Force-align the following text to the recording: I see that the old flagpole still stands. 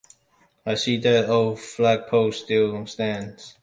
I 0.65 0.73
see 0.73 0.97
that 0.97 1.27
the 1.27 1.27
old 1.31 1.59
flagpole 1.59 2.31
still 2.31 2.87
stands. 2.87 3.53